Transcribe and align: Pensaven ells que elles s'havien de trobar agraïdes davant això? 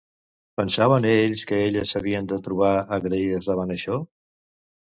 Pensaven 0.59 1.07
ells 1.09 1.43
que 1.51 1.59
elles 1.65 1.93
s'havien 1.97 2.31
de 2.33 2.39
trobar 2.49 2.73
agraïdes 2.99 3.51
davant 3.53 3.75
això? 3.77 4.01